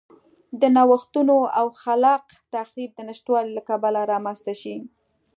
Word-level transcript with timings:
د 0.61 0.63
نوښتونو 0.75 1.37
او 1.59 1.65
خلاق 1.81 2.23
تخریب 2.55 2.89
د 2.95 2.99
نشتوالي 3.09 3.51
له 3.57 3.61
کبله 3.69 3.99
رامنځته 4.11 4.53
شي. 4.61 4.75